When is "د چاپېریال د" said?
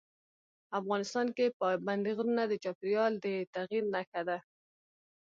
2.47-3.27